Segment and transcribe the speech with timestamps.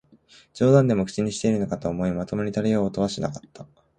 [0.55, 3.67] 冗談でも口にしているのかと思い、まともに取り合おうとはしなかった